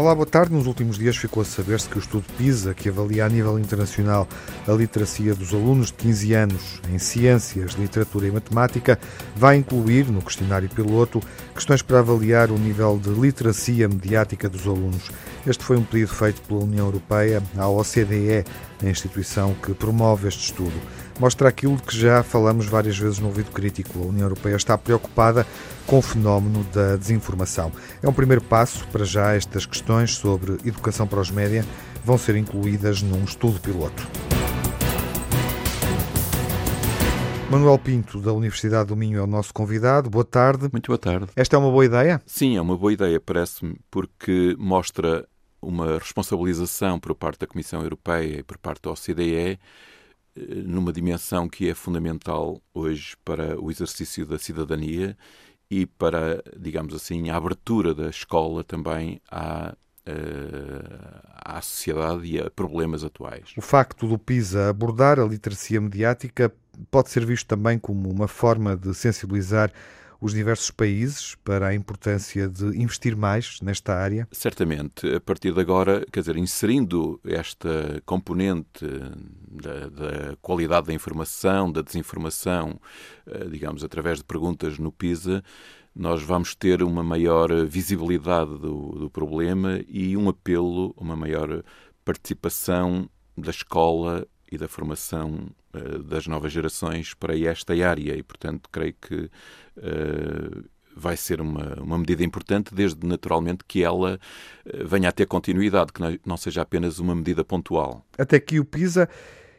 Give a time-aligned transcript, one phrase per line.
[0.00, 0.54] Olá, boa tarde.
[0.54, 4.26] Nos últimos dias ficou a saber-se que o estudo PISA, que avalia a nível internacional
[4.66, 8.98] a literacia dos alunos de 15 anos em ciências, literatura e matemática,
[9.36, 11.20] vai incluir no questionário piloto
[11.54, 15.10] questões para avaliar o nível de literacia mediática dos alunos.
[15.46, 18.46] Este foi um pedido feito pela União Europeia à OCDE,
[18.82, 20.80] a instituição que promove este estudo.
[21.20, 23.98] Mostra aquilo que já falamos várias vezes no ouvido crítico.
[23.98, 25.46] A União Europeia está preocupada
[25.86, 27.70] com o fenómeno da desinformação.
[28.02, 31.62] É um primeiro passo para já estas questões sobre educação para os média
[32.02, 34.08] vão ser incluídas num estudo piloto.
[37.50, 40.08] Manuel Pinto, da Universidade do Minho, é o nosso convidado.
[40.08, 40.70] Boa tarde.
[40.72, 41.26] Muito boa tarde.
[41.36, 42.22] Esta é uma boa ideia?
[42.24, 45.28] Sim, é uma boa ideia, parece-me, porque mostra
[45.60, 49.58] uma responsabilização por parte da Comissão Europeia e por parte da OCDE
[50.36, 55.16] numa dimensão que é fundamental hoje para o exercício da cidadania
[55.70, 60.82] e para, digamos assim, a abertura da escola também à, eh,
[61.36, 63.52] à sociedade e a problemas atuais.
[63.56, 66.52] O facto do PISA abordar a literacia mediática
[66.90, 69.72] pode ser visto também como uma forma de sensibilizar
[70.20, 74.28] os diversos países para a importância de investir mais nesta área?
[74.30, 75.06] Certamente.
[75.14, 78.84] A partir de agora, quer dizer, inserindo esta componente
[79.50, 82.80] da, da qualidade da informação, da desinformação,
[83.26, 85.42] eh, digamos, através de perguntas no PISA,
[85.94, 91.62] nós vamos ter uma maior visibilidade do, do problema e um apelo, uma maior
[92.04, 98.68] participação da escola e da formação uh, das novas gerações para esta área e, portanto,
[98.70, 99.30] creio que
[99.76, 100.64] uh,
[100.96, 104.18] vai ser uma, uma medida importante, desde naturalmente que ela
[104.66, 108.04] uh, venha a ter continuidade, que não seja apenas uma medida pontual.
[108.18, 109.08] Até que o PISA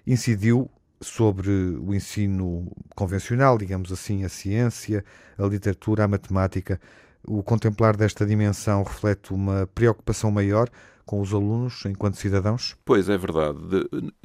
[0.06, 0.70] incidiu
[1.02, 5.04] sobre o ensino convencional, digamos assim, a ciência,
[5.38, 6.80] a literatura, a matemática.
[7.24, 10.70] O contemplar desta dimensão reflete uma preocupação maior
[11.06, 12.76] com os alunos enquanto cidadãos?
[12.86, 13.58] Pois é verdade.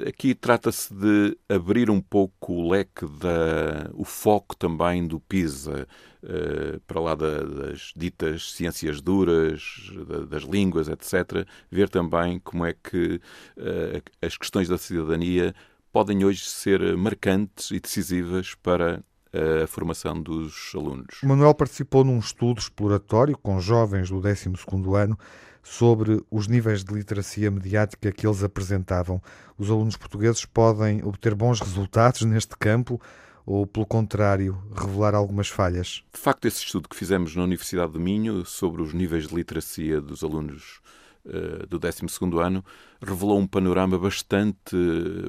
[0.05, 5.87] aqui trata-se de abrir um pouco o leque, da, o foco também do PISA,
[6.23, 11.47] uh, para lá da, das ditas ciências duras, da, das línguas, etc.
[11.69, 13.21] Ver também como é que
[13.57, 15.53] uh, as questões da cidadania
[15.91, 21.21] podem hoje ser marcantes e decisivas para a formação dos alunos.
[21.23, 25.17] O Manuel participou num estudo exploratório com jovens do 12º ano
[25.63, 29.21] sobre os níveis de literacia mediática que eles apresentavam.
[29.57, 33.01] Os alunos portugueses podem obter bons resultados neste campo
[33.45, 36.03] ou, pelo contrário, revelar algumas falhas?
[36.13, 40.01] De facto, esse estudo que fizemos na Universidade do Minho sobre os níveis de literacia
[40.01, 40.81] dos alunos
[41.67, 42.05] do 12
[42.41, 42.63] ano
[43.01, 44.75] revelou um panorama bastante,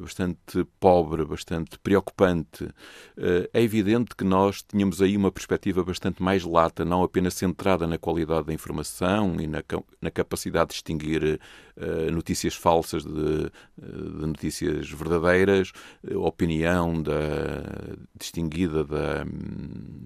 [0.00, 2.69] bastante pobre, bastante preocupante.
[3.16, 7.87] Eh, é evidente que nós tínhamos aí uma perspectiva bastante mais lata, não apenas centrada
[7.87, 9.62] na qualidade da informação e na,
[10.00, 11.41] na capacidade de distinguir
[11.76, 15.72] uh, notícias falsas de, de, notícias verdadeiras,
[16.14, 17.12] opinião da,
[18.19, 19.25] distinguida da,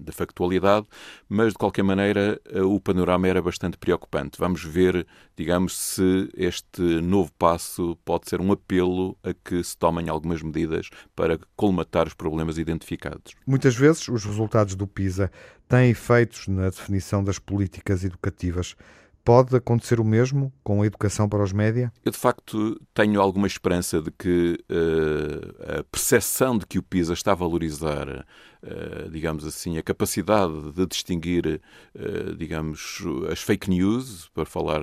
[0.03, 0.87] da factualidade,
[1.27, 4.37] mas de qualquer maneira uh, o panorama era bastante preocupante.
[4.39, 5.05] Vamos ver,
[5.35, 10.89] digamos, se este novo passo pode ser um apelo a que se tomem algumas medidas
[11.15, 13.33] para colmatar os problemas identificados.
[13.45, 15.31] Muitas vezes os resultados do PISA
[15.67, 18.75] têm efeitos na definição das políticas educativas.
[19.23, 21.93] Pode acontecer o mesmo com a educação para os média?
[22.03, 27.13] Eu, de facto, tenho alguma esperança de que uh, a percepção de que o PISA
[27.13, 31.61] está a valorizar, uh, digamos assim, a capacidade de distinguir,
[31.95, 33.01] uh, digamos,
[33.31, 34.81] as fake news, para falar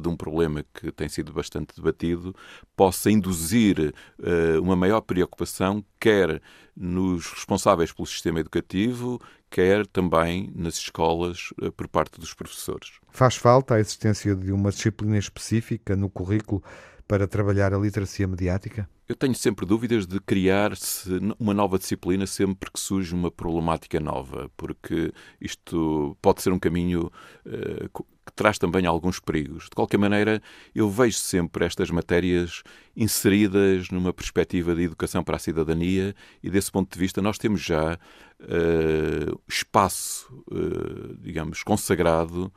[0.00, 2.34] de um problema que tem sido bastante debatido,
[2.76, 6.40] possa induzir uh, uma maior preocupação, quer
[6.76, 12.92] nos responsáveis pelo sistema educativo, quer também nas escolas uh, por parte dos professores.
[13.10, 16.62] Faz falta a existência de uma disciplina específica no currículo
[17.10, 18.88] para trabalhar a literacia mediática?
[19.08, 24.48] Eu tenho sempre dúvidas de criar-se uma nova disciplina sempre que surge uma problemática nova,
[24.56, 27.10] porque isto pode ser um caminho
[27.44, 29.64] uh, que traz também alguns perigos.
[29.64, 30.40] De qualquer maneira,
[30.72, 32.62] eu vejo sempre estas matérias
[32.96, 37.60] inseridas numa perspectiva de educação para a cidadania e, desse ponto de vista, nós temos
[37.60, 42.52] já uh, espaço, uh, digamos, consagrado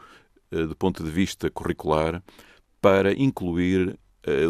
[0.51, 2.22] do ponto de vista curricular
[2.80, 3.98] para incluir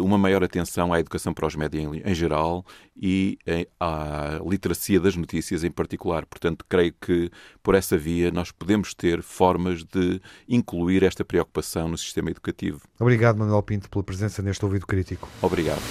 [0.02, 2.64] uma maior atenção à educação para os médias em, em geral
[2.96, 6.24] e em, à literacia das notícias em particular.
[6.26, 7.30] Portanto, creio que
[7.62, 12.82] por essa via nós podemos ter formas de incluir esta preocupação no sistema educativo.
[13.00, 15.28] Obrigado, Manuel Pinto, pela presença neste ouvido crítico.
[15.42, 15.82] Obrigado.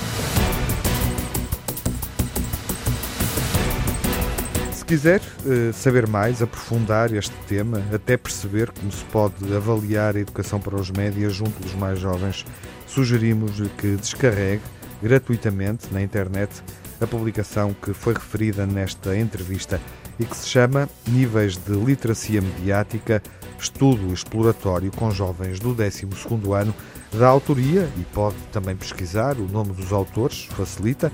[4.94, 10.60] quiser eh, saber mais, aprofundar este tema, até perceber como se pode avaliar a educação
[10.60, 12.46] para os médias junto dos mais jovens,
[12.94, 14.62] sugerimos que descarregue
[15.02, 16.64] gratuitamente na internet
[17.02, 19.82] a publicação que foi referida nesta entrevista
[20.20, 23.22] e que se chama Níveis de Literacia Mediática,
[23.60, 26.74] Estudo Exploratório com Jovens do 12º ano,
[27.12, 31.12] da autoria, e pode também pesquisar o nome dos autores, facilita,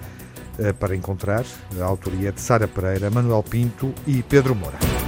[0.57, 1.45] eh, para encontrar
[1.79, 4.98] a autoria de Sara Pereira, Manuel Pinto e Pedro Moura.